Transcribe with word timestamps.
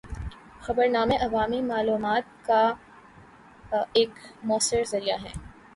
خبرنامے 0.61 1.17
عوامی 1.17 1.61
معلومات 1.61 2.45
کا 2.45 2.63
ایک 3.93 4.11
مؤثر 4.43 4.83
ذریعہ 4.83 5.17
ہیں۔ 5.21 5.35